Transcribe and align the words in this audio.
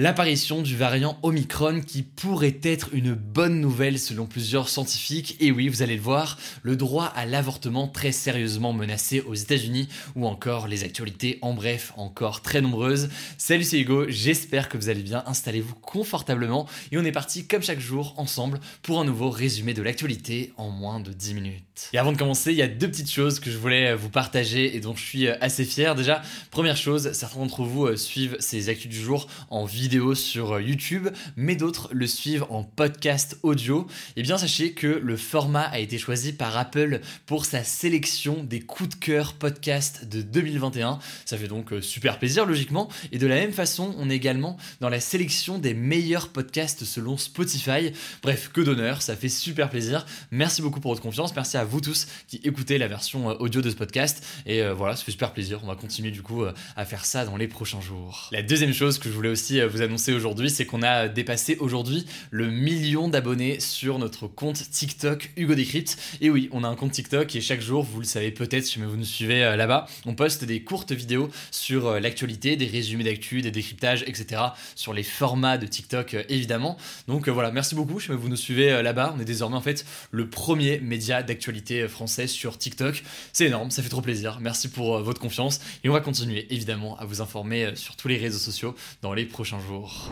L'apparition 0.00 0.62
du 0.62 0.78
variant 0.78 1.18
Omicron 1.22 1.82
qui 1.82 2.02
pourrait 2.02 2.58
être 2.62 2.88
une 2.94 3.12
bonne 3.12 3.60
nouvelle 3.60 3.98
selon 3.98 4.24
plusieurs 4.24 4.70
scientifiques. 4.70 5.36
Et 5.40 5.52
oui, 5.52 5.68
vous 5.68 5.82
allez 5.82 5.96
le 5.96 6.00
voir, 6.00 6.38
le 6.62 6.74
droit 6.74 7.04
à 7.04 7.26
l'avortement 7.26 7.86
très 7.86 8.10
sérieusement 8.10 8.72
menacé 8.72 9.20
aux 9.20 9.34
États-Unis 9.34 9.90
ou 10.16 10.26
encore 10.26 10.68
les 10.68 10.84
actualités 10.84 11.38
en 11.42 11.52
bref 11.52 11.92
encore 11.98 12.40
très 12.40 12.62
nombreuses. 12.62 13.10
Salut, 13.36 13.62
c'est 13.62 13.78
Hugo, 13.78 14.06
j'espère 14.08 14.70
que 14.70 14.78
vous 14.78 14.88
allez 14.88 15.02
bien. 15.02 15.22
Installez-vous 15.26 15.74
confortablement 15.74 16.66
et 16.92 16.96
on 16.96 17.04
est 17.04 17.12
parti 17.12 17.46
comme 17.46 17.62
chaque 17.62 17.78
jour 17.78 18.14
ensemble 18.16 18.58
pour 18.80 19.00
un 19.00 19.04
nouveau 19.04 19.28
résumé 19.28 19.74
de 19.74 19.82
l'actualité 19.82 20.54
en 20.56 20.70
moins 20.70 21.00
de 21.00 21.12
10 21.12 21.34
minutes. 21.34 21.90
Et 21.92 21.98
avant 21.98 22.12
de 22.12 22.16
commencer, 22.16 22.52
il 22.52 22.56
y 22.56 22.62
a 22.62 22.68
deux 22.68 22.88
petites 22.88 23.10
choses 23.10 23.38
que 23.38 23.50
je 23.50 23.58
voulais 23.58 23.94
vous 23.94 24.08
partager 24.08 24.74
et 24.74 24.80
dont 24.80 24.96
je 24.96 25.04
suis 25.04 25.28
assez 25.28 25.66
fier. 25.66 25.94
Déjà, 25.94 26.22
première 26.50 26.78
chose, 26.78 27.12
certains 27.12 27.40
d'entre 27.40 27.64
vous 27.64 27.84
euh, 27.84 27.96
suivent 27.96 28.36
ces 28.38 28.70
actus 28.70 28.90
du 28.90 28.98
jour 28.98 29.26
en 29.50 29.66
vidéo 29.66 29.89
sur 30.14 30.52
euh, 30.52 30.62
YouTube, 30.62 31.08
mais 31.36 31.56
d'autres 31.56 31.88
le 31.92 32.06
suivent 32.06 32.46
en 32.48 32.62
podcast 32.62 33.38
audio, 33.42 33.88
eh 34.14 34.22
bien 34.22 34.38
sachez 34.38 34.72
que 34.72 34.86
le 34.86 35.16
format 35.16 35.64
a 35.64 35.80
été 35.80 35.98
choisi 35.98 36.32
par 36.32 36.56
Apple 36.56 37.00
pour 37.26 37.44
sa 37.44 37.64
sélection 37.64 38.44
des 38.44 38.60
coups 38.60 38.90
de 38.90 38.94
cœur 38.94 39.34
podcast 39.34 40.04
de 40.04 40.22
2021. 40.22 41.00
Ça 41.24 41.36
fait 41.36 41.48
donc 41.48 41.72
euh, 41.72 41.80
super 41.80 42.20
plaisir 42.20 42.46
logiquement, 42.46 42.88
et 43.10 43.18
de 43.18 43.26
la 43.26 43.34
même 43.34 43.50
façon, 43.50 43.92
on 43.98 44.10
est 44.10 44.14
également 44.14 44.56
dans 44.80 44.88
la 44.88 45.00
sélection 45.00 45.58
des 45.58 45.74
meilleurs 45.74 46.28
podcasts 46.28 46.84
selon 46.84 47.16
Spotify. 47.16 47.90
Bref, 48.22 48.50
que 48.52 48.60
d'honneur, 48.60 49.02
ça 49.02 49.16
fait 49.16 49.28
super 49.28 49.70
plaisir. 49.70 50.06
Merci 50.30 50.62
beaucoup 50.62 50.78
pour 50.78 50.92
votre 50.92 51.02
confiance, 51.02 51.34
merci 51.34 51.56
à 51.56 51.64
vous 51.64 51.80
tous 51.80 52.06
qui 52.28 52.40
écoutez 52.44 52.78
la 52.78 52.86
version 52.86 53.30
euh, 53.30 53.34
audio 53.40 53.60
de 53.60 53.70
ce 53.70 53.76
podcast, 53.76 54.24
et 54.46 54.62
voilà, 54.70 54.94
ça 54.94 55.04
fait 55.04 55.10
super 55.10 55.32
plaisir. 55.32 55.58
On 55.64 55.66
va 55.66 55.74
continuer 55.74 56.12
du 56.12 56.22
coup 56.22 56.44
à 56.76 56.84
faire 56.84 57.04
ça 57.04 57.24
dans 57.24 57.36
les 57.36 57.48
prochains 57.48 57.80
jours. 57.80 58.28
La 58.30 58.42
deuxième 58.42 58.72
chose 58.72 58.98
que 58.98 59.08
je 59.08 59.14
voulais 59.14 59.28
aussi 59.28 59.60
vous 59.70 59.82
annoncer 59.82 60.12
aujourd'hui, 60.12 60.50
c'est 60.50 60.66
qu'on 60.66 60.82
a 60.82 61.08
dépassé 61.08 61.56
aujourd'hui 61.60 62.04
le 62.30 62.50
million 62.50 63.08
d'abonnés 63.08 63.60
sur 63.60 63.98
notre 63.98 64.26
compte 64.26 64.70
TikTok 64.70 65.30
Hugo 65.36 65.54
Décrypte. 65.54 65.96
Et 66.20 66.28
oui, 66.28 66.48
on 66.52 66.64
a 66.64 66.68
un 66.68 66.74
compte 66.74 66.92
TikTok 66.92 67.34
et 67.34 67.40
chaque 67.40 67.60
jour, 67.60 67.84
vous 67.84 68.00
le 68.00 68.04
savez 68.04 68.30
peut-être 68.32 68.66
si 68.66 68.80
vous 68.80 68.96
nous 68.96 69.04
suivez 69.04 69.44
euh, 69.44 69.56
là-bas, 69.56 69.86
on 70.06 70.14
poste 70.14 70.44
des 70.44 70.62
courtes 70.62 70.92
vidéos 70.92 71.30
sur 71.50 71.86
euh, 71.86 72.00
l'actualité, 72.00 72.56
des 72.56 72.66
résumés 72.66 73.04
d'actu, 73.04 73.42
des 73.42 73.50
décryptages, 73.50 74.02
etc. 74.06 74.42
sur 74.74 74.92
les 74.92 75.02
formats 75.02 75.56
de 75.56 75.66
TikTok 75.66 76.14
euh, 76.14 76.22
évidemment. 76.28 76.76
Donc 77.06 77.28
voilà, 77.28 77.52
merci 77.52 77.74
beaucoup 77.74 78.00
si 78.00 78.08
vous 78.08 78.28
nous 78.28 78.36
suivez 78.36 78.82
là-bas. 78.82 79.14
On 79.16 79.20
est 79.20 79.24
désormais 79.24 79.56
en 79.56 79.62
fait 79.62 79.86
le 80.10 80.28
premier 80.28 80.80
média 80.80 81.22
d'actualité 81.22 81.86
français 81.86 82.26
sur 82.26 82.58
TikTok. 82.58 83.04
C'est 83.32 83.46
énorme, 83.46 83.70
ça 83.70 83.82
fait 83.82 83.88
trop 83.88 84.02
plaisir. 84.02 84.38
Merci 84.40 84.68
pour 84.68 85.00
votre 85.00 85.20
confiance 85.20 85.60
et 85.84 85.88
on 85.88 85.92
va 85.92 86.00
continuer 86.00 86.46
évidemment 86.52 86.98
à 86.98 87.04
vous 87.04 87.20
informer 87.20 87.76
sur 87.76 87.96
tous 87.96 88.08
les 88.08 88.16
réseaux 88.16 88.38
sociaux 88.38 88.74
dans 89.02 89.14
les 89.14 89.24
prochains 89.24 89.59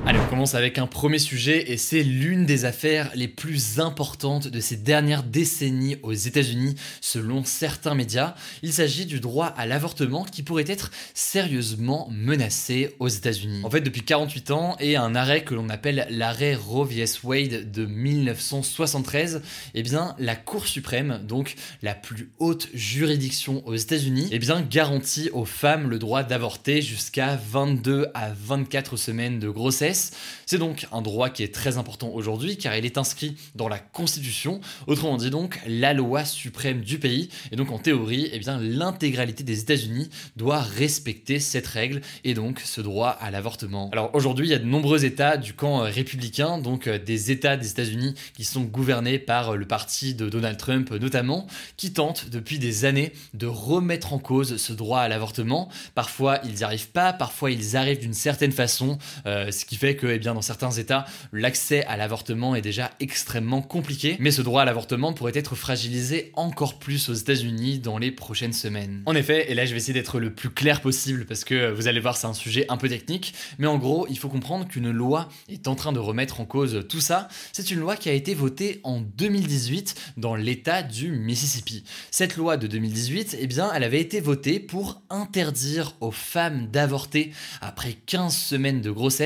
Allez, 0.06 0.18
on 0.18 0.28
commence 0.28 0.54
avec 0.54 0.78
un 0.78 0.86
premier 0.86 1.18
sujet 1.18 1.70
et 1.70 1.76
c'est 1.76 2.02
l'une 2.02 2.46
des 2.46 2.64
affaires 2.64 3.10
les 3.14 3.28
plus 3.28 3.80
importantes 3.80 4.48
de 4.48 4.60
ces 4.60 4.76
dernières 4.76 5.22
décennies 5.22 5.96
aux 6.02 6.12
États-Unis 6.12 6.74
selon 7.00 7.44
certains 7.44 7.94
médias. 7.94 8.34
Il 8.62 8.72
s'agit 8.72 9.06
du 9.06 9.20
droit 9.20 9.46
à 9.46 9.66
l'avortement 9.66 10.24
qui 10.24 10.42
pourrait 10.42 10.64
être 10.66 10.90
sérieusement 11.14 12.08
menacé 12.10 12.94
aux 12.98 13.08
États-Unis. 13.08 13.62
En 13.64 13.70
fait, 13.70 13.80
depuis 13.80 14.02
48 14.02 14.50
ans 14.50 14.76
et 14.80 14.96
un 14.96 15.14
arrêt 15.14 15.42
que 15.42 15.54
l'on 15.54 15.68
appelle 15.68 16.06
l'arrêt 16.10 16.54
Roe 16.54 16.84
vs 16.84 17.22
Wade 17.24 17.70
de 17.70 17.86
1973, 17.86 19.42
eh 19.74 19.82
bien 19.82 20.14
la 20.18 20.36
Cour 20.36 20.66
suprême, 20.66 21.20
donc 21.26 21.54
la 21.82 21.94
plus 21.94 22.30
haute 22.38 22.68
juridiction 22.74 23.66
aux 23.66 23.74
États-Unis, 23.74 24.28
eh 24.30 24.38
bien 24.38 24.60
garantit 24.60 25.30
aux 25.32 25.44
femmes 25.44 25.88
le 25.88 25.98
droit 25.98 26.22
d'avorter 26.22 26.82
jusqu'à 26.82 27.38
22 27.50 28.08
à 28.14 28.30
24 28.32 28.96
semaines 28.96 29.37
de 29.38 29.48
grossesse. 29.48 30.12
C'est 30.46 30.58
donc 30.58 30.86
un 30.92 31.02
droit 31.02 31.30
qui 31.30 31.42
est 31.42 31.54
très 31.54 31.78
important 31.78 32.10
aujourd'hui 32.12 32.56
car 32.56 32.76
il 32.76 32.84
est 32.84 32.98
inscrit 32.98 33.36
dans 33.54 33.68
la 33.68 33.78
Constitution, 33.78 34.60
autrement 34.86 35.16
dit 35.16 35.30
donc 35.30 35.60
la 35.66 35.92
loi 35.92 36.24
suprême 36.24 36.80
du 36.80 36.98
pays. 36.98 37.28
Et 37.52 37.56
donc 37.56 37.70
en 37.70 37.78
théorie, 37.78 38.28
eh 38.32 38.38
bien 38.38 38.58
l'intégralité 38.60 39.44
des 39.44 39.60
États-Unis 39.60 40.10
doit 40.36 40.60
respecter 40.60 41.40
cette 41.40 41.66
règle 41.66 42.00
et 42.24 42.34
donc 42.34 42.60
ce 42.60 42.80
droit 42.80 43.10
à 43.10 43.30
l'avortement. 43.30 43.90
Alors 43.92 44.10
aujourd'hui, 44.14 44.46
il 44.46 44.50
y 44.50 44.54
a 44.54 44.58
de 44.58 44.64
nombreux 44.64 45.04
États 45.04 45.36
du 45.36 45.54
camp 45.54 45.78
républicain, 45.78 46.58
donc 46.58 46.86
euh, 46.86 46.98
des 46.98 47.30
États 47.30 47.56
des 47.56 47.70
États-Unis 47.70 48.14
qui 48.34 48.44
sont 48.44 48.62
gouvernés 48.62 49.18
par 49.18 49.50
euh, 49.50 49.56
le 49.56 49.66
parti 49.66 50.14
de 50.14 50.28
Donald 50.28 50.56
Trump 50.56 50.90
notamment, 50.90 51.46
qui 51.76 51.92
tentent 51.92 52.28
depuis 52.30 52.58
des 52.58 52.84
années 52.84 53.12
de 53.34 53.46
remettre 53.46 54.12
en 54.12 54.18
cause 54.18 54.56
ce 54.56 54.72
droit 54.72 55.00
à 55.00 55.08
l'avortement. 55.08 55.68
Parfois 55.94 56.40
ils 56.44 56.54
n'y 56.54 56.64
arrivent 56.64 56.90
pas, 56.90 57.12
parfois 57.12 57.50
ils 57.50 57.76
arrivent 57.76 58.00
d'une 58.00 58.14
certaine 58.14 58.52
façon. 58.52 58.98
Euh, 59.28 59.50
ce 59.50 59.66
qui 59.66 59.76
fait 59.76 59.94
que 59.94 60.06
eh 60.06 60.18
bien, 60.18 60.32
dans 60.32 60.42
certains 60.42 60.70
États, 60.70 61.04
l'accès 61.32 61.84
à 61.84 61.96
l'avortement 61.96 62.54
est 62.54 62.62
déjà 62.62 62.90
extrêmement 62.98 63.60
compliqué, 63.60 64.16
mais 64.20 64.30
ce 64.30 64.40
droit 64.40 64.62
à 64.62 64.64
l'avortement 64.64 65.12
pourrait 65.12 65.32
être 65.34 65.54
fragilisé 65.54 66.32
encore 66.34 66.78
plus 66.78 67.10
aux 67.10 67.14
États-Unis 67.14 67.78
dans 67.78 67.98
les 67.98 68.10
prochaines 68.10 68.54
semaines. 68.54 69.02
En 69.04 69.14
effet, 69.14 69.50
et 69.50 69.54
là 69.54 69.66
je 69.66 69.72
vais 69.72 69.76
essayer 69.76 69.92
d'être 69.92 70.18
le 70.18 70.32
plus 70.32 70.48
clair 70.48 70.80
possible 70.80 71.26
parce 71.26 71.44
que 71.44 71.70
vous 71.70 71.88
allez 71.88 72.00
voir 72.00 72.16
c'est 72.16 72.26
un 72.26 72.32
sujet 72.32 72.64
un 72.70 72.78
peu 72.78 72.88
technique, 72.88 73.34
mais 73.58 73.66
en 73.66 73.76
gros 73.76 74.06
il 74.08 74.18
faut 74.18 74.28
comprendre 74.28 74.66
qu'une 74.66 74.90
loi 74.90 75.28
est 75.48 75.68
en 75.68 75.74
train 75.74 75.92
de 75.92 75.98
remettre 75.98 76.40
en 76.40 76.46
cause 76.46 76.86
tout 76.88 77.00
ça. 77.00 77.28
C'est 77.52 77.70
une 77.70 77.80
loi 77.80 77.96
qui 77.96 78.08
a 78.08 78.12
été 78.12 78.34
votée 78.34 78.80
en 78.82 79.00
2018 79.00 80.14
dans 80.16 80.36
l'État 80.36 80.82
du 80.82 81.10
Mississippi. 81.10 81.84
Cette 82.10 82.36
loi 82.36 82.56
de 82.56 82.66
2018, 82.66 83.36
eh 83.40 83.46
bien, 83.46 83.70
elle 83.74 83.84
avait 83.84 84.00
été 84.00 84.20
votée 84.20 84.58
pour 84.58 85.02
interdire 85.10 85.96
aux 86.00 86.10
femmes 86.10 86.68
d'avorter 86.68 87.32
après 87.60 87.92
15 88.06 88.34
semaines 88.34 88.80
de 88.80 88.90
grossesse 88.90 89.17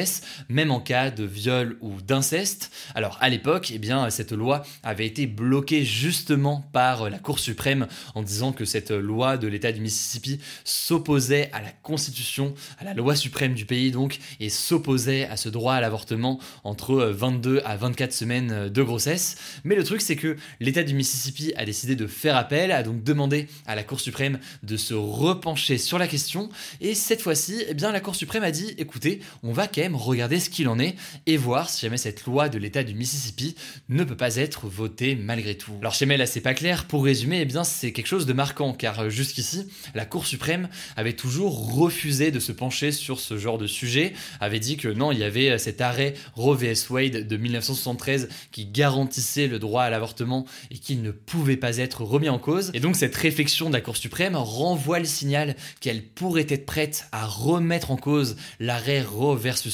même 0.49 0.71
en 0.71 0.81
cas 0.81 1.11
de 1.11 1.25
viol 1.25 1.77
ou 1.81 2.01
d'inceste. 2.01 2.71
Alors 2.95 3.19
à 3.21 3.29
l'époque, 3.29 3.73
eh 3.75 3.79
bien, 3.79 4.09
cette 4.11 4.33
loi 4.33 4.65
avait 4.83 5.07
été 5.07 5.27
bloquée 5.27 5.85
justement 5.85 6.65
par 6.73 7.11
la 7.11 7.19
Cour 7.19 7.39
suprême 7.39 7.87
en 8.15 8.23
disant 8.23 8.53
que 8.53 8.65
cette 8.65 8.91
loi 8.91 9.37
de 9.37 9.49
l'État 9.49 9.73
du 9.73 9.81
Mississippi 9.81 10.41
s'opposait 10.65 11.51
à 11.53 11.61
la 11.61 11.71
Constitution, 11.71 12.55
à 12.79 12.85
la 12.85 12.95
loi 12.95 13.17
suprême 13.17 13.55
du 13.55 13.65
pays 13.65 13.91
donc, 13.91 14.19
et 14.41 14.51
s'opposait 14.51 15.27
à 15.27 15.37
ce 15.37 15.49
droit 15.49 15.75
à 15.75 15.81
l'avortement 15.81 16.41
entre 16.65 16.95
22 16.97 17.63
à 17.65 17.77
24 17.77 18.13
semaines 18.13 18.69
de 18.69 18.83
grossesse. 18.83 19.37
Mais 19.65 19.75
le 19.75 19.85
truc 19.85 20.01
c'est 20.01 20.17
que 20.17 20.37
l'État 20.61 20.83
du 20.83 20.95
Mississippi 20.95 21.53
a 21.57 21.65
décidé 21.65 21.97
de 21.97 22.07
faire 22.07 22.37
appel, 22.37 22.73
a 22.73 22.83
donc 22.83 23.03
demandé 23.03 23.49
à 23.67 23.75
la 23.75 23.83
Cour 23.83 24.01
suprême 24.01 24.39
de 24.63 24.77
se 24.77 24.95
repencher 24.95 25.79
sur 25.79 25.99
la 25.99 26.09
question, 26.09 26.49
et 26.81 26.95
cette 26.95 27.23
fois-ci, 27.23 27.65
eh 27.69 27.75
bien, 27.75 27.93
la 27.93 28.01
Cour 28.01 28.15
suprême 28.15 28.43
a 28.43 28.51
dit, 28.51 28.75
écoutez, 28.79 29.21
on 29.43 29.53
va 29.53 29.67
quand 29.67 29.82
regarder 29.93 30.41
ce 30.41 30.51
qu'il 30.51 30.69
en 30.69 30.79
est 30.79 30.95
et 31.27 31.37
voir 31.37 31.69
si 31.69 31.83
jamais 31.83 31.97
cette 31.97 32.25
loi 32.25 32.49
de 32.49 32.59
l'État 32.59 32.85
du 32.85 32.95
Mississippi 32.95 33.55
ne 33.89 34.05
peut 34.05 34.17
pas 34.17 34.37
être 34.37 34.67
votée 34.67 35.15
malgré 35.17 35.57
tout. 35.57 35.73
Alors 35.81 35.95
chez 35.95 36.07
là 36.07 36.27
c'est 36.27 36.41
pas 36.41 36.55
clair, 36.55 36.87
pour 36.87 37.05
résumer, 37.05 37.41
eh 37.41 37.45
bien 37.45 37.65
c'est 37.65 37.93
quelque 37.93 38.07
chose 38.07 38.27
de 38.27 38.33
marquant 38.33 38.73
car 38.73 39.01
euh, 39.01 39.09
jusqu'ici, 39.09 39.67
la 39.95 40.05
Cour 40.05 40.27
suprême 40.27 40.69
avait 40.97 41.15
toujours 41.15 41.75
refusé 41.75 42.31
de 42.31 42.41
se 42.41 42.53
pencher 42.53 42.93
sur 42.93 43.21
ce 43.21 43.39
genre 43.39 43.59
de 43.59 43.67
sujet, 43.67 44.13
avait 44.41 44.61
dit 44.61 44.77
que 44.77 44.89
non, 44.89 45.13
il 45.13 45.19
y 45.19 45.25
avait 45.25 45.51
euh, 45.51 45.59
cet 45.59 45.81
arrêt 45.81 46.15
Roe 46.35 46.55
vs 46.55 46.91
Wade 46.91 47.27
de 47.27 47.37
1973 47.37 48.29
qui 48.51 48.67
garantissait 48.67 49.47
le 49.47 49.59
droit 49.59 49.83
à 49.83 49.91
l'avortement 49.91 50.47
et 50.71 50.79
qu'il 50.79 51.03
ne 51.03 51.11
pouvait 51.11 51.57
pas 51.57 51.79
être 51.79 52.03
remis 52.03 52.29
en 52.29 52.39
cause. 52.39 52.71
Et 52.75 52.81
donc 52.81 52.97
cette 52.97 53.17
réflexion 53.17 53.69
de 53.69 53.75
la 53.75 53.81
Cour 53.81 53.97
suprême 53.97 54.37
renvoie 54.37 54.99
le 54.99 55.05
signal 55.05 55.57
qu'elle 55.81 56.03
pourrait 56.03 56.47
être 56.49 56.67
prête 56.67 57.07
à 57.13 57.27
remettre 57.27 57.91
en 57.91 57.97
cause 57.97 58.37
l'arrêt 58.61 59.03
Roe 59.03 59.37
versus 59.37 59.72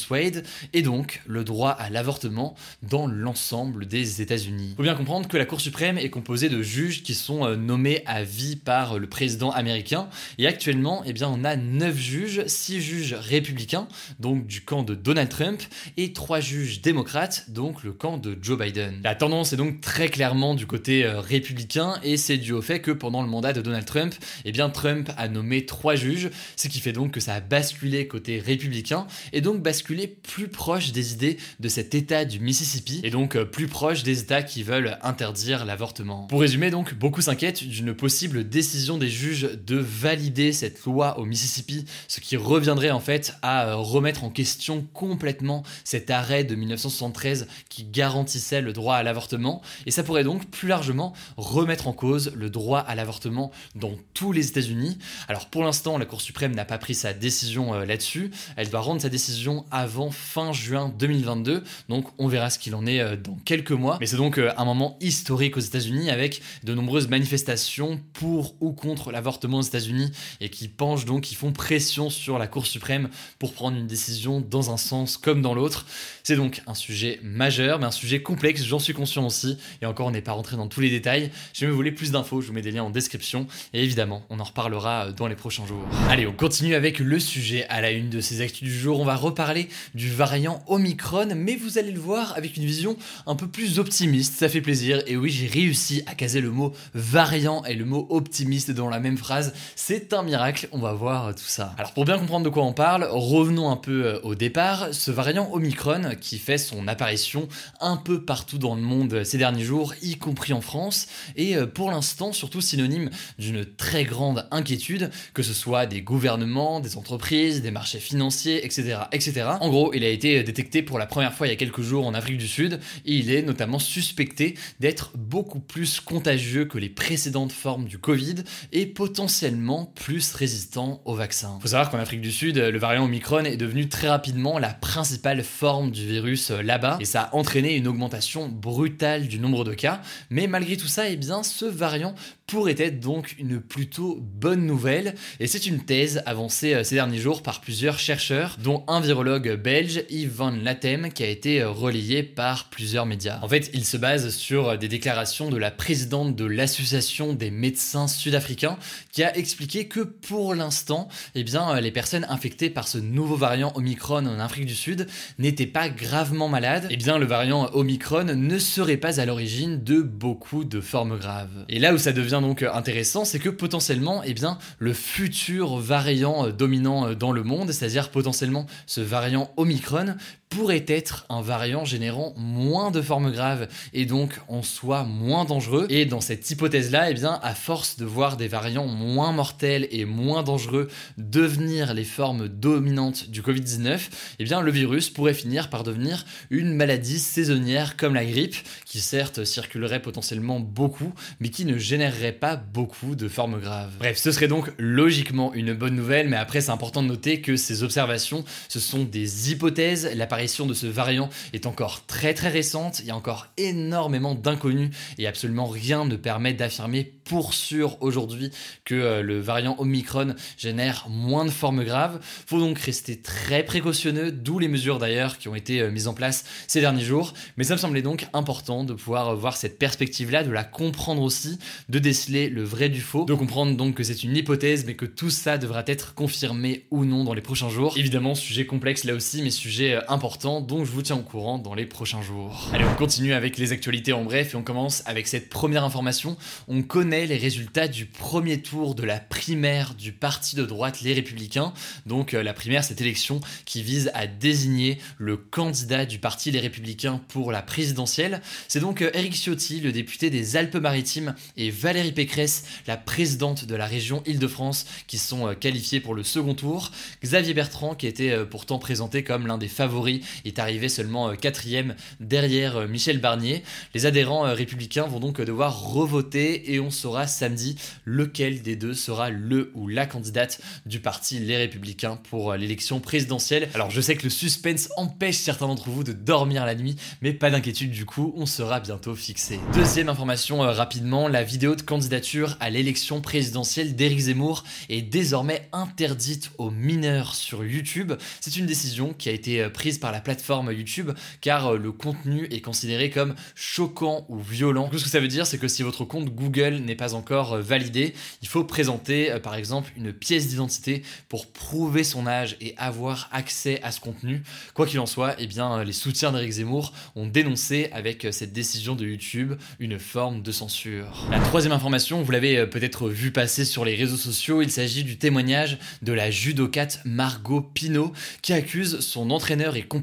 et 0.72 0.82
donc 0.82 1.22
le 1.26 1.44
droit 1.44 1.70
à 1.70 1.90
l'avortement 1.90 2.54
dans 2.82 3.06
l'ensemble 3.06 3.86
des 3.86 4.22
États-Unis. 4.22 4.74
Faut 4.76 4.82
bien 4.82 4.94
comprendre 4.94 5.28
que 5.28 5.36
la 5.36 5.44
Cour 5.44 5.60
suprême 5.60 5.98
est 5.98 6.10
composée 6.10 6.48
de 6.48 6.62
juges 6.62 7.02
qui 7.02 7.14
sont 7.14 7.44
euh, 7.44 7.56
nommés 7.56 8.02
à 8.06 8.22
vie 8.22 8.56
par 8.56 8.98
le 8.98 9.08
président 9.08 9.50
américain, 9.50 10.08
et 10.38 10.46
actuellement, 10.46 11.02
eh 11.06 11.12
bien, 11.12 11.28
on 11.28 11.44
a 11.44 11.56
9 11.56 11.96
juges, 11.96 12.42
6 12.46 12.80
juges 12.80 13.14
républicains, 13.14 13.88
donc 14.18 14.46
du 14.46 14.62
camp 14.62 14.82
de 14.82 14.94
Donald 14.94 15.28
Trump, 15.28 15.62
et 15.96 16.12
3 16.12 16.40
juges 16.40 16.80
démocrates, 16.80 17.50
donc 17.50 17.82
le 17.82 17.92
camp 17.92 18.18
de 18.18 18.36
Joe 18.40 18.58
Biden. 18.58 19.00
La 19.02 19.14
tendance 19.14 19.52
est 19.52 19.56
donc 19.56 19.80
très 19.80 20.08
clairement 20.08 20.54
du 20.54 20.66
côté 20.66 21.04
euh, 21.04 21.20
républicain, 21.20 21.94
et 22.02 22.16
c'est 22.16 22.38
dû 22.38 22.52
au 22.52 22.62
fait 22.62 22.80
que 22.80 22.90
pendant 22.90 23.22
le 23.22 23.28
mandat 23.28 23.52
de 23.52 23.60
Donald 23.60 23.84
Trump, 23.84 24.14
eh 24.44 24.52
bien, 24.52 24.70
Trump 24.70 25.10
a 25.16 25.28
nommé 25.28 25.66
3 25.66 25.94
juges, 25.94 26.30
ce 26.56 26.68
qui 26.68 26.80
fait 26.80 26.92
donc 26.92 27.12
que 27.12 27.20
ça 27.20 27.34
a 27.34 27.40
basculé 27.40 28.06
côté 28.06 28.38
républicain, 28.38 29.06
et 29.32 29.40
donc 29.40 29.62
basculé 29.62 29.88
plus 30.23 30.49
proche 30.49 30.93
des 30.93 31.12
idées 31.12 31.38
de 31.61 31.69
cet 31.69 31.94
état 31.94 32.25
du 32.25 32.40
Mississippi, 32.40 33.00
et 33.05 33.11
donc 33.11 33.37
euh, 33.37 33.44
plus 33.44 33.67
proche 33.67 34.02
des 34.02 34.20
états 34.20 34.43
qui 34.43 34.62
veulent 34.62 34.99
interdire 35.02 35.64
l'avortement. 35.64 36.26
Pour 36.26 36.40
résumer 36.40 36.70
donc, 36.70 36.94
beaucoup 36.94 37.23
s'inquiètent 37.23 37.64
d'une 37.64 37.94
possible 37.94 38.49
décision 38.49 38.99
des 38.99 39.08
juges 39.08 39.50
de 39.67 39.76
valider 39.76 40.52
cette 40.52 40.85
loi 40.85 41.19
au 41.19 41.25
Mississippi, 41.25 41.85
ce 42.08 42.20
qui 42.20 42.37
reviendrait 42.37 42.90
en 42.90 43.00
fait 43.00 43.35
à 43.43 43.69
euh, 43.69 43.76
remettre 43.76 44.25
en 44.25 44.31
question 44.31 44.87
complètement 44.93 45.62
cet 45.85 46.11
arrêt 46.11 46.44
de 46.44 46.55
1973 46.55 47.46
qui 47.69 47.85
garantissait 47.85 48.61
le 48.61 48.73
droit 48.73 48.96
à 48.96 49.02
l'avortement, 49.02 49.62
et 49.87 49.90
ça 49.90 50.02
pourrait 50.02 50.25
donc 50.25 50.50
plus 50.50 50.69
largement 50.69 51.12
remettre 51.37 51.88
en 51.88 51.93
cause 51.93 52.32
le 52.35 52.50
droit 52.50 52.81
à 52.81 52.94
l'avortement 52.94 53.50
dans 53.75 53.93
tous 54.14 54.32
les 54.32 54.49
États-Unis. 54.49 54.99
Alors 55.29 55.46
pour 55.46 55.64
l'instant, 55.64 55.99
la 55.99 56.05
Cour 56.05 56.20
suprême 56.20 56.55
n'a 56.55 56.64
pas 56.64 56.79
pris 56.79 56.94
sa 56.94 57.12
décision 57.12 57.75
euh, 57.75 57.85
là-dessus, 57.85 58.31
elle 58.56 58.70
doit 58.70 58.81
rendre 58.81 59.00
sa 59.00 59.08
décision 59.08 59.64
avant 59.70 60.10
fin 60.10 60.52
juin 60.52 60.92
2022, 60.98 61.62
donc 61.88 62.06
on 62.18 62.28
verra 62.28 62.50
ce 62.50 62.58
qu'il 62.58 62.74
en 62.74 62.86
est 62.86 63.00
euh, 63.00 63.16
dans 63.16 63.36
quelques 63.44 63.72
mois, 63.72 63.98
mais 64.00 64.06
c'est 64.06 64.16
donc 64.16 64.38
un 64.38 64.64
moment 64.64 64.96
historique 65.00 65.56
aux 65.56 65.60
États-Unis 65.60 66.10
avec 66.10 66.42
de 66.64 66.74
nombreuses 66.74 67.08
manifestations 67.08 68.00
pour 68.12 68.54
ou 68.60 68.72
contre 68.72 69.10
l'avortement 69.10 69.58
aux 69.58 69.62
États-Unis 69.62 70.10
et 70.40 70.48
qui 70.50 70.68
penchent 70.68 71.04
donc, 71.04 71.22
qui 71.22 71.34
font 71.34 71.52
pression 71.52 72.10
sur 72.10 72.38
la 72.38 72.46
Cour 72.46 72.66
suprême 72.66 73.08
pour 73.38 73.52
prendre 73.52 73.76
une 73.76 73.86
décision 73.86 74.40
dans 74.40 74.70
un 74.70 74.76
sens 74.76 75.16
comme 75.16 75.42
dans 75.42 75.54
l'autre. 75.54 75.86
C'est 76.22 76.36
donc 76.36 76.62
un 76.66 76.74
sujet 76.74 77.20
majeur, 77.22 77.78
mais 77.78 77.86
un 77.86 77.90
sujet 77.90 78.22
complexe, 78.22 78.62
j'en 78.64 78.78
suis 78.78 78.92
conscient 78.92 79.26
aussi. 79.26 79.58
Et 79.82 79.86
encore, 79.86 80.06
on 80.06 80.10
n'est 80.10 80.22
pas 80.22 80.32
rentré 80.32 80.56
dans 80.56 80.68
tous 80.68 80.80
les 80.80 80.90
détails. 80.90 81.30
Si 81.52 81.66
vous 81.66 81.74
voulez 81.74 81.92
plus 81.92 82.12
d'infos, 82.12 82.40
je 82.40 82.48
vous 82.48 82.52
mets 82.52 82.62
des 82.62 82.70
liens 82.70 82.84
en 82.84 82.90
description. 82.90 83.46
Et 83.72 83.82
évidemment, 83.82 84.22
on 84.30 84.40
en 84.40 84.44
reparlera 84.44 85.06
euh, 85.06 85.12
dans 85.12 85.26
les 85.26 85.36
prochains 85.36 85.66
jours. 85.66 85.84
Allez, 86.08 86.26
on 86.26 86.32
continue 86.32 86.74
avec 86.74 86.98
le 86.98 87.18
sujet 87.18 87.66
à 87.68 87.80
la 87.80 87.90
une 87.90 88.10
de 88.10 88.20
ces 88.20 88.40
actus 88.40 88.68
du 88.68 88.78
jour. 88.78 89.00
On 89.00 89.04
va 89.04 89.16
reparler 89.16 89.57
du 89.94 90.10
variant 90.10 90.62
Omicron, 90.66 91.28
mais 91.34 91.56
vous 91.56 91.78
allez 91.78 91.93
le 91.93 92.00
voir 92.00 92.37
avec 92.37 92.56
une 92.56 92.64
vision 92.64 92.96
un 93.26 93.34
peu 93.34 93.49
plus 93.49 93.78
optimiste. 93.78 94.34
Ça 94.38 94.49
fait 94.49 94.60
plaisir. 94.60 95.02
Et 95.06 95.16
oui, 95.16 95.31
j'ai 95.31 95.46
réussi 95.46 96.02
à 96.06 96.14
caser 96.14 96.40
le 96.40 96.50
mot 96.50 96.72
variant 96.94 97.64
et 97.64 97.75
le 97.75 97.84
mot 97.84 98.06
optimiste 98.10 98.70
dans 98.70 98.88
la 98.88 99.00
même 99.00 99.19
phrase. 99.19 99.52
C'est 99.76 100.12
un 100.12 100.22
miracle, 100.22 100.69
on 100.72 100.78
va 100.78 100.93
voir 100.93 101.34
tout 101.34 101.43
ça. 101.46 101.75
Alors 101.78 101.93
pour 101.93 102.05
bien 102.05 102.19
comprendre 102.19 102.44
de 102.44 102.50
quoi 102.50 102.64
on 102.64 102.72
parle, 102.72 103.08
revenons 103.10 103.70
un 103.70 103.76
peu 103.76 104.06
euh, 104.06 104.20
au 104.22 104.34
départ. 104.34 104.88
Ce 104.93 105.10
variant 105.10 105.50
Omicron 105.52 106.16
qui 106.20 106.38
fait 106.38 106.58
son 106.58 106.88
apparition 106.88 107.49
un 107.81 107.96
peu 107.96 108.25
partout 108.25 108.58
dans 108.58 108.75
le 108.75 108.82
monde 108.82 109.25
ces 109.25 109.38
derniers 109.38 109.64
jours, 109.64 109.94
y 110.02 110.16
compris 110.16 110.52
en 110.52 110.61
France, 110.61 111.06
est 111.37 111.56
euh, 111.56 111.66
pour 111.66 111.90
l'instant 111.90 112.32
surtout 112.32 112.61
synonyme 112.61 113.11
d'une 113.38 113.64
très 113.64 114.04
grande 114.04 114.46
inquiétude, 114.50 115.11
que 115.34 115.43
ce 115.43 115.54
soit 115.54 115.87
des 115.87 116.02
gouvernements, 116.02 116.81
des 116.81 116.96
entreprises, 116.96 117.62
des 117.62 117.70
marchés 117.70 117.99
financiers, 117.99 118.64
etc. 118.64 118.99
etc. 119.12 119.47
En 119.60 119.68
gros, 119.68 119.92
il 119.94 120.04
a 120.04 120.08
été 120.08 120.42
détecté 120.42 120.82
pour 120.82 120.98
la 120.98 121.06
première 121.06 121.32
fois 121.32 121.46
il 121.46 121.50
y 121.50 121.52
a 121.52 121.56
quelques 121.56 121.82
jours 121.82 122.06
en 122.06 122.14
Afrique 122.14 122.38
du 122.38 122.48
Sud, 122.48 122.80
et 123.06 123.14
il 123.14 123.32
est 123.32 123.42
notamment 123.42 123.78
suspecté 123.78 124.54
d'être 124.80 125.12
beaucoup 125.16 125.60
plus 125.60 126.00
contagieux 126.00 126.64
que 126.64 126.78
les 126.78 126.88
précédentes 126.88 127.52
formes 127.52 127.86
du 127.86 127.98
Covid 127.98 128.36
et 128.72 128.86
potentiellement 128.86 129.92
plus 129.94 130.32
résistant 130.32 131.02
au 131.04 131.14
vaccin. 131.14 131.58
Faut 131.60 131.68
savoir 131.68 131.90
qu'en 131.90 131.98
Afrique 131.98 132.20
du 132.20 132.32
Sud, 132.32 132.58
le 132.58 132.78
variant 132.78 133.04
Omicron 133.04 133.44
est 133.44 133.56
devenu 133.56 133.88
très 133.88 134.08
rapidement 134.08 134.58
la 134.58 134.70
principale 134.70 135.42
forme 135.42 135.90
du 135.90 136.06
virus 136.06 136.50
euh, 136.50 136.62
là-bas 136.62 136.98
et 137.00 137.04
ça 137.04 137.22
a 137.22 137.34
entraîné 137.34 137.76
une 137.76 137.88
augmentation 137.88 138.48
brutale 138.48 139.28
du 139.28 139.38
nombre 139.38 139.64
de 139.64 139.74
cas. 139.74 140.00
Mais 140.30 140.46
malgré 140.46 140.76
tout 140.76 140.86
ça, 140.86 141.08
eh 141.08 141.16
bien, 141.16 141.42
ce 141.42 141.64
variant 141.64 142.14
pourrait 142.46 142.76
être 142.78 143.00
donc 143.00 143.36
une 143.38 143.60
plutôt 143.60 144.18
bonne 144.20 144.66
nouvelle 144.66 145.14
et 145.38 145.46
c'est 145.46 145.66
une 145.66 145.84
thèse 145.84 146.22
avancée 146.26 146.74
euh, 146.74 146.84
ces 146.84 146.94
derniers 146.94 147.18
jours 147.18 147.42
par 147.42 147.60
plusieurs 147.60 147.98
chercheurs 147.98 148.56
dont 148.62 148.84
un 148.88 149.00
virologue 149.00 149.38
belge 149.38 150.05
Yves 150.11 150.35
Van 150.35 150.50
Latem 150.50 151.12
qui 151.12 151.23
a 151.23 151.29
été 151.29 151.62
euh, 151.62 151.70
relayé 151.70 152.23
par 152.23 152.69
plusieurs 152.70 153.06
médias. 153.06 153.38
En 153.43 153.49
fait, 153.49 153.70
il 153.75 153.85
se 153.85 153.96
base 153.96 154.31
sur 154.31 154.76
des 154.79 154.88
déclarations 154.88 155.50
de 155.50 155.56
la 155.56 155.70
présidente 155.70 156.37
de 156.37 156.44
l'association 156.44 157.32
des 157.32 157.50
médecins 157.50 158.08
sud-africains 158.08 158.79
qui 159.12 159.23
a 159.23 159.37
expliqué 159.37 159.87
que 159.87 160.00
pour 160.00 160.55
l'instant, 160.55 161.08
eh 161.35 161.44
bien 161.44 161.76
euh, 161.76 161.81
les 161.81 161.93
personnes 161.93 162.26
infectées 162.29 162.70
par 162.70 162.88
ce 162.88 162.99
nouveau 162.99 163.37
variant 163.37 163.73
Omicron 163.75 164.26
en 164.26 164.38
Afrique 164.40 164.67
du 164.67 164.75
Sud 164.75 165.06
n'étaient 165.38 165.67
pas 165.67 165.88
gravement 165.88 166.49
malades. 166.49 166.87
Eh 166.90 166.96
bien 166.96 167.19
le 167.19 167.26
variant 167.26 167.70
Omicron 167.73 168.25
ne 168.25 168.58
serait 168.58 168.96
pas 168.96 169.20
à 169.20 169.26
l'origine 169.26 169.82
de 169.82 170.00
beaucoup 170.00 170.64
de 170.64 170.81
formes 170.81 171.19
graves. 171.19 171.64
Et 171.69 171.79
là 171.79 171.94
où 171.94 171.99
ça 171.99 172.12
devient 172.12 172.40
donc 172.43 172.62
intéressant, 172.62 173.25
c'est 173.25 173.38
que 173.38 173.49
potentiellement, 173.49 174.23
eh 174.25 174.35
bien, 174.35 174.58
le 174.79 174.93
futur 174.93 175.76
variant 175.76 176.46
euh, 176.46 176.52
dominant 176.52 177.08
euh, 177.08 177.14
dans 177.14 177.32
le 177.32 177.43
monde, 177.43 177.70
c'est-à-dire 177.73 178.11
potentiellement 178.11 178.67
ce 178.87 179.00
variant 179.00 179.27
Omicron, 179.56 180.16
pourrait 180.48 180.84
être 180.88 181.26
un 181.28 181.40
variant 181.40 181.84
générant 181.84 182.34
moins 182.36 182.90
de 182.90 183.02
formes 183.02 183.30
graves 183.30 183.68
et 183.92 184.06
donc 184.06 184.40
en 184.48 184.62
soi 184.62 185.04
moins 185.04 185.44
dangereux. 185.44 185.86
Et 185.90 186.06
dans 186.06 186.20
cette 186.20 186.50
hypothèse-là, 186.50 187.10
eh 187.10 187.14
bien, 187.14 187.38
à 187.42 187.54
force 187.54 187.96
de 187.96 188.04
voir 188.04 188.36
des 188.36 188.48
variants 188.48 188.86
moins 188.86 189.32
mortels 189.32 189.88
et 189.90 190.04
moins 190.04 190.42
dangereux 190.42 190.88
devenir 191.16 191.94
les 191.94 192.04
formes 192.04 192.48
dominantes 192.48 193.28
du 193.30 193.42
Covid-19, 193.42 194.00
eh 194.38 194.44
bien, 194.44 194.60
le 194.60 194.70
virus 194.70 195.10
pourrait 195.10 195.34
finir 195.34 195.70
par 195.70 195.84
devenir 195.84 196.24
une 196.50 196.74
maladie 196.74 197.18
saisonnière 197.18 197.96
comme 197.96 198.14
la 198.14 198.24
grippe, 198.24 198.56
qui 198.84 199.00
certes 199.00 199.44
circulerait 199.44 200.02
potentiellement 200.02 200.60
beaucoup, 200.60 201.12
mais 201.40 201.50
qui 201.50 201.64
ne 201.64 201.78
générerait 201.78 202.32
pas 202.32 202.56
beaucoup 202.56 203.14
de 203.14 203.28
formes 203.28 203.60
graves. 203.60 203.92
Bref, 203.98 204.16
ce 204.16 204.32
serait 204.32 204.48
donc 204.48 204.72
logiquement 204.78 205.52
une 205.54 205.74
bonne 205.74 205.94
nouvelle, 205.94 206.28
mais 206.28 206.36
après 206.36 206.60
c'est 206.60 206.70
important 206.70 207.02
de 207.02 207.08
noter 207.08 207.40
que 207.40 207.56
ces 207.56 207.82
observations, 207.82 208.44
ce 208.68 208.80
sont 208.80 209.04
des 209.04 209.52
hypothèses, 209.52 210.10
l'apparition 210.38 210.67
de 210.67 210.75
ce 210.75 210.87
variant 210.87 211.31
est 211.52 211.67
encore 211.67 212.06
très 212.06 212.32
très 212.32 212.49
récente, 212.49 213.00
il 213.00 213.06
y 213.06 213.11
a 213.11 213.17
encore 213.17 213.49
énormément 213.56 214.37
d'inconnus 214.37 214.90
et 215.19 215.26
absolument 215.26 215.67
rien 215.67 216.05
ne 216.05 216.14
permet 216.14 216.52
d'affirmer 216.52 217.12
pour 217.25 217.55
sûr 217.55 217.96
aujourd'hui 218.00 218.50
que 218.85 218.94
euh, 218.94 219.23
le 219.23 219.40
variant 219.40 219.75
Omicron 219.79 220.35
génère 220.56 221.06
moins 221.08 221.44
de 221.44 221.50
formes 221.50 221.85
graves. 221.85 222.20
Faut 222.46 222.61
donc 222.61 222.79
rester 222.79 223.20
très 223.20 223.64
précautionneux, 223.64 224.31
d'où 224.31 224.61
les 224.61 224.69
mesures 224.69 224.99
d'ailleurs 224.99 225.38
qui 225.38 225.49
ont 225.49 225.57
été 225.57 225.80
euh, 225.80 225.90
mises 225.90 226.07
en 226.07 226.14
place 226.14 226.45
ces 226.68 226.80
derniers 226.80 227.04
jours. 227.04 227.35
Mais 227.57 227.64
ça 227.64 227.75
me 227.75 227.78
semblait 227.78 228.00
donc 228.00 228.28
important 228.33 228.85
de 228.85 228.95
pouvoir 228.95 229.35
voir 229.37 229.57
cette 229.57 229.78
perspective-là, 229.78 230.45
de 230.45 230.50
la 230.50 230.64
comprendre 230.64 231.23
aussi, 231.23 231.59
de 231.88 231.99
déceler 231.99 232.49
le 232.49 232.62
vrai 232.62 232.88
du 232.88 233.00
faux, 233.00 233.25
de 233.25 233.35
comprendre 233.35 233.76
donc 233.76 233.97
que 233.97 234.04
c'est 234.04 234.23
une 234.23 234.37
hypothèse, 234.37 234.87
mais 234.87 234.95
que 234.95 235.04
tout 235.04 235.30
ça 235.30 235.59
devra 235.59 235.83
être 235.87 236.14
confirmé 236.14 236.87
ou 236.92 237.04
non 237.04 237.25
dans 237.25 237.35
les 237.35 237.42
prochains 237.42 237.68
jours. 237.68 237.95
Évidemment, 237.99 238.37
sujet 238.37 238.66
complexe 238.66 239.04
là 239.04 239.14
aussi, 239.14 239.42
mais 239.42 239.50
sujet 239.50 239.95
euh, 239.95 240.00
donc 240.37 240.85
je 240.85 240.90
vous 240.90 241.02
tiens 241.02 241.16
au 241.16 241.23
courant 241.23 241.58
dans 241.58 241.75
les 241.75 241.87
prochains 241.87 242.20
jours. 242.20 242.68
Allez, 242.75 242.85
on 242.85 242.94
continue 242.94 243.32
avec 243.32 243.56
les 243.56 243.73
actualités 243.73 244.12
en 244.12 244.25
bref 244.25 244.52
et 244.52 244.56
on 244.56 244.62
commence 244.62 245.02
avec 245.06 245.26
cette 245.26 245.49
première 245.49 245.85
information. 245.85 246.37
On 246.68 246.82
connaît 246.82 247.26
les 247.26 247.38
résultats 247.38 247.88
du 247.88 248.04
premier 248.04 248.61
tour 248.61 248.94
de 248.94 249.04
la 249.04 249.20
primaire 249.20 249.94
du 249.94 250.12
parti 250.12 250.54
de 250.54 250.64
droite 250.66 251.00
Les 251.00 251.14
Républicains. 251.14 251.73
Donc 252.04 252.35
euh, 252.35 252.42
la 252.42 252.52
primaire, 252.52 252.85
cette 252.85 253.00
élection 253.00 253.40
qui 253.64 253.82
vise 253.82 254.11
à 254.14 254.26
désigner 254.26 254.99
le 255.16 255.38
candidat 255.38 256.04
du 256.04 256.18
parti 256.18 256.50
Les 256.50 256.61
Républicains 256.61 257.20
pour 257.28 257.50
la 257.50 257.62
présidentielle. 257.62 258.42
C'est 258.68 258.80
donc 258.80 259.00
Eric 259.00 259.32
euh, 259.32 259.37
Ciotti, 259.37 259.80
le 259.80 259.92
député 259.92 260.28
des 260.28 260.56
Alpes-Maritimes, 260.56 261.35
et 261.56 261.70
Valérie 261.70 262.12
Pécresse, 262.12 262.64
la 262.87 262.99
présidente 262.99 263.64
de 263.64 263.75
la 263.75 263.87
région 263.87 264.23
Île-de-France, 264.26 264.87
qui 265.06 265.16
sont 265.16 265.49
euh, 265.49 265.54
qualifiés 265.54 266.00
pour 266.00 266.14
le 266.14 266.23
second 266.23 266.54
tour. 266.54 266.92
Xavier 267.25 267.54
Bertrand, 267.54 267.94
qui 267.94 268.06
était 268.06 268.44
pourtant 268.44 268.78
présenté 268.78 269.25
comme 269.25 269.47
l'un 269.47 269.58
des 269.58 269.68
favoris 269.68 270.17
Est 270.44 270.58
arrivé 270.58 270.88
seulement 270.88 271.34
quatrième 271.37 271.94
derrière 272.20 272.88
Michel 272.88 273.20
Barnier. 273.20 273.62
Les 273.94 274.06
adhérents 274.06 274.42
républicains 274.54 275.06
vont 275.06 275.20
donc 275.20 275.40
devoir 275.40 275.80
revoter 275.80 276.72
et 276.72 276.80
on 276.80 276.90
saura 276.90 277.26
samedi 277.26 277.76
lequel 278.04 278.62
des 278.62 278.76
deux 278.76 278.94
sera 278.94 279.30
le 279.30 279.70
ou 279.75 279.88
la 279.88 280.06
candidate 280.06 280.60
du 280.87 281.00
parti 281.00 281.38
Les 281.38 281.56
Républicains 281.56 282.16
pour 282.30 282.54
l'élection 282.54 283.00
présidentielle. 283.00 283.68
Alors 283.75 283.90
je 283.90 284.00
sais 284.00 284.16
que 284.16 284.25
le 284.25 284.30
suspense 284.30 284.88
empêche 284.96 285.37
certains 285.37 285.66
d'entre 285.66 285.90
vous 285.90 286.04
de 286.04 286.12
dormir 286.12 286.66
la 286.66 286.75
nuit, 286.75 286.96
mais 287.22 287.32
pas 287.32 287.50
d'inquiétude 287.50 287.90
du 287.90 288.04
coup, 288.04 288.32
on 288.37 288.46
sera 288.46 288.80
bientôt 288.80 289.14
fixé. 289.14 289.58
Deuxième 289.75 290.08
information 290.08 290.60
rapidement, 290.60 291.28
la 291.28 291.42
vidéo 291.42 291.75
de 291.75 291.82
candidature 291.82 292.56
à 292.60 292.70
l'élection 292.70 293.20
présidentielle 293.20 293.96
d'Éric 293.96 294.20
Zemmour 294.20 294.64
est 294.88 295.02
désormais 295.02 295.68
interdite 295.72 296.50
aux 296.58 296.70
mineurs 296.70 297.34
sur 297.34 297.64
YouTube. 297.64 298.12
C'est 298.40 298.56
une 298.56 298.66
décision 298.66 299.12
qui 299.12 299.28
a 299.28 299.32
été 299.32 299.62
euh, 299.62 299.70
prise 299.70 299.98
par 299.98 300.07
la 300.12 300.20
plateforme 300.20 300.72
YouTube 300.72 301.10
car 301.40 301.74
euh, 301.74 301.78
le 301.78 301.92
contenu 301.92 302.46
est 302.50 302.60
considéré 302.60 303.10
comme 303.10 303.34
choquant 303.54 304.26
ou 304.28 304.38
violent. 304.38 304.90
Ce 304.92 305.04
que 305.04 305.10
ça 305.10 305.20
veut 305.20 305.28
dire, 305.28 305.46
c'est 305.46 305.58
que 305.58 305.68
si 305.68 305.82
votre 305.82 306.04
compte 306.04 306.30
Google 306.30 306.76
n'est 306.76 306.96
pas 306.96 307.14
encore 307.14 307.54
euh, 307.54 307.62
validé, 307.62 308.14
il 308.42 308.48
faut 308.48 308.64
présenter 308.64 309.32
par 309.42 309.54
exemple 309.54 309.92
une 309.96 310.12
pièce 310.12 310.48
d'identité 310.48 311.02
pour 311.28 311.46
prouver 311.46 312.04
son 312.04 312.26
âge 312.26 312.56
et 312.60 312.74
avoir 312.76 313.28
accès 313.32 313.80
à 313.82 313.90
ce 313.90 314.00
contenu. 314.00 314.42
Quoi 314.74 314.86
qu'il 314.86 315.00
en 315.00 315.06
soit, 315.06 315.34
eh 315.38 315.46
bien, 315.46 315.84
les 315.84 315.92
soutiens 315.92 316.32
d'Éric 316.32 316.52
Zemmour 316.52 316.92
ont 317.14 317.26
dénoncé 317.26 317.90
avec 317.92 318.26
cette 318.30 318.52
décision 318.52 318.94
de 318.94 319.06
YouTube 319.06 319.54
une 319.78 319.98
forme 319.98 320.42
de 320.42 320.52
censure. 320.52 321.26
La 321.30 321.40
troisième 321.40 321.72
information, 321.72 322.22
vous 322.22 322.32
l'avez 322.32 322.66
peut-être 322.66 323.08
vu 323.08 323.30
passer 323.32 323.64
sur 323.64 323.84
les 323.84 323.94
réseaux 323.94 324.16
sociaux, 324.16 324.62
il 324.62 324.70
s'agit 324.70 325.04
du 325.04 325.18
témoignage 325.18 325.78
de 326.02 326.12
la 326.12 326.30
judocate 326.30 327.00
Margot 327.04 327.60
Pinault 327.60 328.12
qui 328.42 328.52
accuse 328.52 329.00
son 329.00 329.30
entraîneur 329.30 329.76
et 329.76 329.82
compagnon 329.82 329.98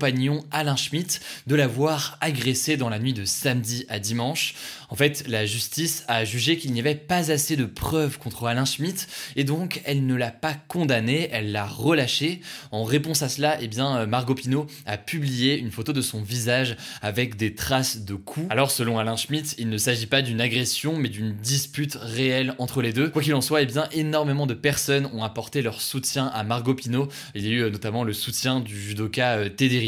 Alain 0.51 0.75
Schmitt 0.75 1.21
de 1.47 1.55
l'avoir 1.55 2.17
agressé 2.21 2.77
dans 2.77 2.89
la 2.89 2.99
nuit 2.99 3.13
de 3.13 3.25
samedi 3.25 3.85
à 3.89 3.99
dimanche. 3.99 4.55
En 4.89 4.95
fait, 4.95 5.23
la 5.27 5.45
justice 5.45 6.03
a 6.07 6.25
jugé 6.25 6.57
qu'il 6.57 6.71
n'y 6.71 6.79
avait 6.79 6.95
pas 6.95 7.31
assez 7.31 7.55
de 7.55 7.65
preuves 7.65 8.19
contre 8.19 8.45
Alain 8.45 8.65
Schmitt 8.65 9.07
et 9.35 9.43
donc 9.43 9.81
elle 9.85 10.05
ne 10.05 10.15
l'a 10.15 10.31
pas 10.31 10.53
condamné, 10.67 11.29
elle 11.31 11.51
l'a 11.51 11.65
relâché. 11.65 12.41
En 12.71 12.83
réponse 12.83 13.21
à 13.23 13.29
cela, 13.29 13.57
eh 13.61 13.67
bien, 13.67 14.05
Margot 14.05 14.35
Pinault 14.35 14.67
a 14.85 14.97
publié 14.97 15.57
une 15.57 15.71
photo 15.71 15.93
de 15.93 16.01
son 16.01 16.21
visage 16.21 16.77
avec 17.01 17.35
des 17.35 17.55
traces 17.55 18.05
de 18.05 18.15
coups. 18.15 18.45
Alors, 18.49 18.71
selon 18.71 18.99
Alain 18.99 19.15
Schmitt, 19.15 19.55
il 19.57 19.69
ne 19.69 19.77
s'agit 19.77 20.07
pas 20.07 20.21
d'une 20.21 20.41
agression 20.41 20.97
mais 20.97 21.09
d'une 21.09 21.35
dispute 21.35 21.97
réelle 21.99 22.55
entre 22.59 22.81
les 22.81 22.93
deux. 22.93 23.09
Quoi 23.09 23.21
qu'il 23.21 23.33
en 23.33 23.41
soit, 23.41 23.61
eh 23.61 23.65
bien, 23.65 23.87
énormément 23.91 24.45
de 24.45 24.53
personnes 24.53 25.09
ont 25.13 25.23
apporté 25.23 25.61
leur 25.61 25.81
soutien 25.81 26.27
à 26.27 26.43
Margot 26.43 26.75
Pinault. 26.75 27.07
Il 27.33 27.45
y 27.45 27.49
a 27.49 27.51
eu 27.51 27.59
euh, 27.63 27.69
notamment 27.69 28.03
le 28.03 28.13
soutien 28.13 28.59
du 28.59 28.79
judoka 28.79 29.37
euh, 29.37 29.49
Teddy 29.49 29.79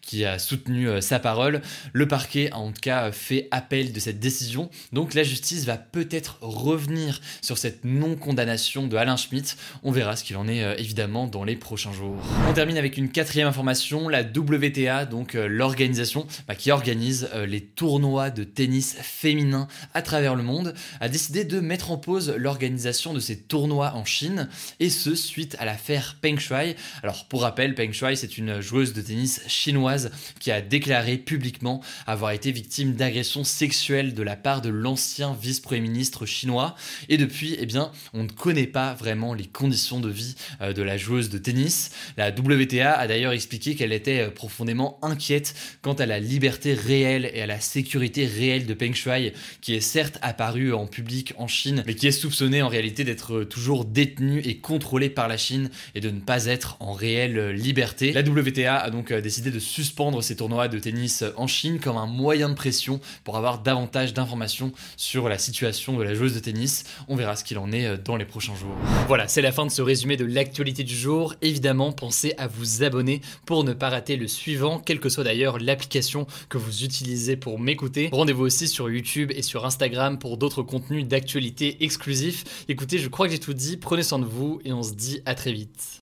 Qui 0.00 0.24
a 0.24 0.38
soutenu 0.38 0.88
euh, 0.88 1.00
sa 1.00 1.18
parole. 1.18 1.62
Le 1.92 2.06
parquet 2.06 2.50
a 2.52 2.58
en 2.58 2.72
tout 2.72 2.80
cas 2.80 3.12
fait 3.12 3.48
appel 3.50 3.92
de 3.92 4.00
cette 4.00 4.20
décision. 4.20 4.70
Donc 4.92 5.14
la 5.14 5.22
justice 5.22 5.64
va 5.64 5.76
peut-être 5.76 6.38
revenir 6.40 7.20
sur 7.40 7.58
cette 7.58 7.84
non-condamnation 7.84 8.86
de 8.86 8.96
Alain 8.96 9.16
Schmitt. 9.16 9.56
On 9.82 9.90
verra 9.90 10.16
ce 10.16 10.24
qu'il 10.24 10.36
en 10.36 10.48
est 10.48 10.78
évidemment 10.78 11.26
dans 11.26 11.44
les 11.44 11.56
prochains 11.56 11.92
jours. 11.92 12.16
On 12.48 12.52
termine 12.52 12.76
avec 12.76 12.96
une 12.96 13.10
quatrième 13.10 13.48
information, 13.48 14.08
la 14.08 14.22
WTA, 14.22 15.06
donc 15.06 15.34
l'organisation 15.34 16.26
bah, 16.46 16.54
qui 16.54 16.70
organise 16.70 17.28
les 17.46 17.60
tournois 17.60 18.30
de 18.30 18.44
tennis 18.44 18.96
féminin 19.00 19.68
à 19.94 20.02
travers 20.02 20.34
le 20.34 20.42
monde, 20.42 20.74
a 21.00 21.08
décidé 21.08 21.44
de 21.44 21.60
mettre 21.60 21.90
en 21.90 21.96
pause 21.96 22.34
l'organisation 22.36 23.12
de 23.12 23.20
ces 23.20 23.38
tournois 23.38 23.94
en 23.94 24.04
Chine, 24.04 24.48
et 24.80 24.90
ce 24.90 25.14
suite 25.14 25.56
à 25.58 25.64
l'affaire 25.64 26.16
Peng 26.20 26.38
Shuai. 26.38 26.76
Alors 27.02 27.26
pour 27.26 27.42
rappel, 27.42 27.74
Peng 27.74 27.92
Shuai 27.92 28.16
c'est 28.16 28.38
une 28.38 28.60
joueuse 28.60 28.92
de 28.92 29.00
tennis 29.00 29.31
chinoise 29.46 30.10
qui 30.40 30.50
a 30.50 30.60
déclaré 30.60 31.16
publiquement 31.16 31.82
avoir 32.06 32.32
été 32.32 32.52
victime 32.52 32.94
d'agressions 32.94 33.44
sexuelles 33.44 34.14
de 34.14 34.22
la 34.22 34.36
part 34.36 34.60
de 34.60 34.68
l'ancien 34.68 35.36
vice-premier 35.40 35.80
ministre 35.80 36.26
chinois, 36.26 36.74
et 37.08 37.16
depuis, 37.16 37.56
eh 37.58 37.66
bien, 37.66 37.90
on 38.12 38.24
ne 38.24 38.28
connaît 38.28 38.66
pas 38.66 38.94
vraiment 38.94 39.34
les 39.34 39.46
conditions 39.46 40.00
de 40.00 40.08
vie 40.08 40.34
euh, 40.60 40.72
de 40.72 40.82
la 40.82 40.96
joueuse 40.96 41.30
de 41.30 41.38
tennis. 41.38 41.90
La 42.16 42.30
WTA 42.30 42.92
a 42.92 43.06
d'ailleurs 43.06 43.32
expliqué 43.32 43.74
qu'elle 43.74 43.92
était 43.92 44.20
euh, 44.20 44.30
profondément 44.30 44.98
inquiète 45.02 45.54
quant 45.82 45.94
à 45.94 46.06
la 46.06 46.20
liberté 46.20 46.74
réelle 46.74 47.30
et 47.32 47.42
à 47.42 47.46
la 47.46 47.60
sécurité 47.60 48.26
réelle 48.26 48.66
de 48.66 48.74
Peng 48.74 48.94
Shuai, 48.94 49.32
qui 49.60 49.74
est 49.74 49.80
certes 49.80 50.18
apparu 50.22 50.72
en 50.72 50.86
public 50.86 51.34
en 51.38 51.46
Chine, 51.46 51.82
mais 51.86 51.94
qui 51.94 52.06
est 52.06 52.12
soupçonné 52.12 52.62
en 52.62 52.68
réalité 52.68 53.04
d'être 53.04 53.44
toujours 53.44 53.84
détenu 53.84 54.40
et 54.40 54.58
contrôlé 54.58 55.10
par 55.10 55.28
la 55.28 55.36
Chine 55.36 55.70
et 55.94 56.00
de 56.00 56.10
ne 56.10 56.20
pas 56.20 56.46
être 56.46 56.76
en 56.80 56.92
réelle 56.92 57.50
liberté. 57.50 58.12
La 58.12 58.22
WTA 58.22 58.78
a 58.78 58.90
donc 58.90 59.10
euh, 59.10 59.20
décidé 59.22 59.50
de 59.50 59.58
suspendre 59.58 60.22
ces 60.22 60.36
tournois 60.36 60.68
de 60.68 60.78
tennis 60.78 61.24
en 61.36 61.46
Chine 61.46 61.80
comme 61.80 61.96
un 61.96 62.06
moyen 62.06 62.48
de 62.48 62.54
pression 62.54 63.00
pour 63.24 63.36
avoir 63.36 63.62
davantage 63.62 64.12
d'informations 64.14 64.72
sur 64.96 65.28
la 65.28 65.38
situation 65.38 65.96
de 65.96 66.02
la 66.02 66.14
joueuse 66.14 66.34
de 66.34 66.40
tennis. 66.40 66.84
On 67.08 67.16
verra 67.16 67.36
ce 67.36 67.44
qu'il 67.44 67.58
en 67.58 67.72
est 67.72 67.86
euh, 67.86 67.96
dans 67.96 68.16
les 68.16 68.24
prochains 68.24 68.54
jours. 68.54 68.76
Voilà, 69.08 69.28
c'est 69.28 69.42
la 69.42 69.52
fin 69.52 69.66
de 69.66 69.70
ce 69.70 69.82
résumé 69.82 70.16
de 70.16 70.24
l'actualité 70.24 70.84
du 70.84 70.94
jour. 70.94 71.34
Évidemment, 71.42 71.92
pensez 71.92 72.34
à 72.38 72.46
vous 72.46 72.82
abonner 72.82 73.20
pour 73.46 73.64
ne 73.64 73.72
pas 73.72 73.90
rater 73.90 74.16
le 74.16 74.28
suivant, 74.28 74.78
quelle 74.78 75.00
que 75.00 75.08
soit 75.08 75.24
d'ailleurs 75.24 75.58
l'application 75.58 76.26
que 76.48 76.58
vous 76.58 76.84
utilisez 76.84 77.36
pour 77.36 77.58
m'écouter. 77.58 78.08
Rendez-vous 78.12 78.44
aussi 78.44 78.68
sur 78.68 78.90
YouTube 78.90 79.32
et 79.34 79.42
sur 79.42 79.64
Instagram 79.64 80.18
pour 80.18 80.36
d'autres 80.36 80.62
contenus 80.62 81.06
d'actualité 81.06 81.84
exclusifs. 81.84 82.44
Écoutez, 82.68 82.98
je 82.98 83.08
crois 83.08 83.26
que 83.26 83.32
j'ai 83.32 83.40
tout 83.40 83.54
dit. 83.54 83.76
Prenez 83.76 84.02
soin 84.02 84.18
de 84.18 84.24
vous 84.24 84.60
et 84.64 84.72
on 84.72 84.82
se 84.82 84.92
dit 84.92 85.20
à 85.24 85.34
très 85.34 85.52
vite. 85.52 86.01